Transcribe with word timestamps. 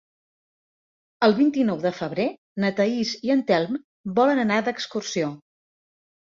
El 1.27 1.35
vint-i-nou 1.39 1.77
de 1.83 1.91
febrer 1.99 2.25
na 2.65 2.73
Thaís 2.81 3.13
i 3.29 3.35
en 3.37 3.45
Telm 3.53 3.79
volen 4.21 4.45
anar 4.49 4.61
d'excursió. 4.73 5.33